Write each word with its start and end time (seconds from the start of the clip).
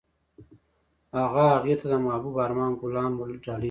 هغه 1.19 1.41
هغې 1.53 1.75
ته 1.79 1.85
د 1.91 1.95
محبوب 2.05 2.35
آرمان 2.45 2.71
ګلان 2.81 3.11
ډالۍ 3.11 3.15
هم 3.35 3.39
کړل. 3.43 3.59